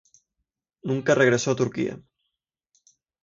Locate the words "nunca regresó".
0.81-1.51